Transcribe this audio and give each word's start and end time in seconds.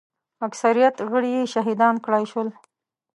اکثریت 0.47 0.95
غړي 1.09 1.29
یې 1.37 1.43
شهیدان 1.53 1.95
کړای 2.05 2.25
شول. 2.31 2.47